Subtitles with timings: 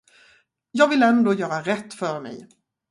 [0.71, 2.47] Jag vill ändå göra rätt för mig.